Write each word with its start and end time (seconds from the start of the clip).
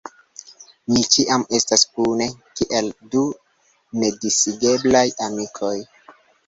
Ni 0.95 1.03
ĉiam 1.15 1.43
estas 1.59 1.83
kune, 1.97 2.29
kiel 2.61 2.91
du 3.13 3.23
nedisigeblaj 4.01 5.09
amikoj. 5.29 5.75